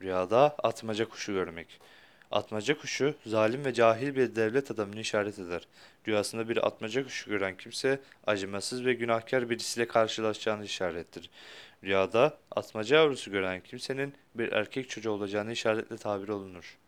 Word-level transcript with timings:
Rüyada 0.00 0.56
atmaca 0.62 1.08
kuşu 1.08 1.32
görmek. 1.32 1.80
Atmaca 2.30 2.78
kuşu 2.78 3.14
zalim 3.26 3.64
ve 3.64 3.74
cahil 3.74 4.16
bir 4.16 4.36
devlet 4.36 4.70
adamını 4.70 5.00
işaret 5.00 5.38
eder. 5.38 5.68
Rüyasında 6.08 6.48
bir 6.48 6.66
atmaca 6.66 7.04
kuşu 7.04 7.30
gören 7.30 7.56
kimse 7.56 8.00
acımasız 8.26 8.84
ve 8.84 8.94
günahkar 8.94 9.50
birisiyle 9.50 9.88
karşılaşacağını 9.88 10.64
işarettir. 10.64 11.30
Rüyada 11.84 12.38
atmaca 12.50 12.96
yavrusu 12.96 13.30
gören 13.30 13.60
kimsenin 13.60 14.14
bir 14.34 14.52
erkek 14.52 14.90
çocuğu 14.90 15.10
olacağını 15.10 15.52
işaretle 15.52 15.96
tabir 15.96 16.28
olunur. 16.28 16.78